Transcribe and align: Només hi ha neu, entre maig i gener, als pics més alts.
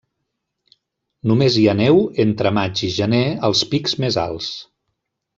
Només 1.31 1.57
hi 1.59 1.65
ha 1.67 1.75
neu, 1.81 1.99
entre 2.23 2.53
maig 2.59 2.81
i 2.87 2.89
gener, 2.95 3.21
als 3.49 3.61
pics 3.75 3.93
més 4.05 4.17
alts. 4.23 4.49